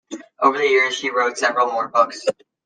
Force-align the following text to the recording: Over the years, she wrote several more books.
Over 0.41 0.57
the 0.57 0.67
years, 0.67 0.95
she 0.95 1.11
wrote 1.11 1.37
several 1.37 1.67
more 1.67 1.87
books. 1.87 2.25